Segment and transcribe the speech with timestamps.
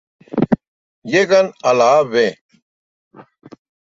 [1.15, 2.15] Llegan a la Av.